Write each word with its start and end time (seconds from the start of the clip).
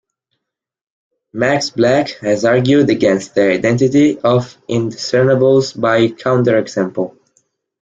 Max 1.31 1.69
Black 1.69 2.07
has 2.21 2.43
argued 2.43 2.89
against 2.89 3.35
the 3.35 3.51
identity 3.51 4.17
of 4.17 4.57
indiscernibles 4.67 5.73
by 5.79 6.07
counterexample. 6.07 7.15